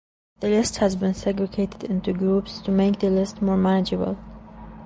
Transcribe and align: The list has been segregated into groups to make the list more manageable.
The 0.39 0.49
list 0.49 0.77
has 0.77 0.95
been 0.95 1.13
segregated 1.13 1.83
into 1.83 2.11
groups 2.11 2.57
to 2.61 2.71
make 2.71 2.97
the 3.01 3.11
list 3.11 3.39
more 3.39 3.55
manageable. 3.55 4.17